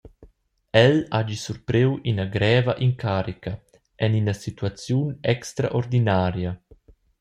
[0.79, 3.53] El hagi surpriu ina greva incarica
[4.03, 6.51] en ina situaziun extraordinaria.